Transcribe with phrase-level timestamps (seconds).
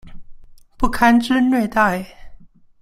[0.77, 2.33] 不堪之虐待